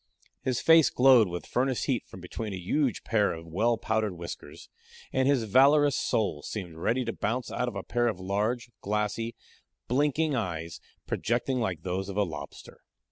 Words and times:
His 0.41 0.59
face 0.61 0.89
glowed 0.89 1.27
with 1.27 1.45
furnace 1.45 1.83
heat 1.83 2.07
from 2.07 2.21
between 2.21 2.53
a 2.53 2.57
huge 2.57 3.03
pair 3.03 3.31
of 3.33 3.45
well 3.45 3.77
powdered 3.77 4.15
whiskers, 4.17 4.67
and 5.13 5.27
his 5.27 5.43
valorous 5.43 5.95
soul 5.95 6.41
seemed 6.41 6.75
ready 6.77 7.05
to 7.05 7.13
bounce 7.13 7.51
out 7.51 7.67
of 7.67 7.75
a 7.75 7.83
pair 7.83 8.07
of 8.07 8.19
large, 8.19 8.71
glassy, 8.81 9.35
blinking 9.87 10.33
eyes, 10.35 10.79
projecting 11.05 11.59
like 11.59 11.83
those 11.83 12.09
of 12.09 12.17
a 12.17 12.23
lobster. 12.23 12.81